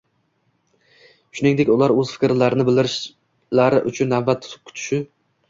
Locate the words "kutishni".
4.57-5.03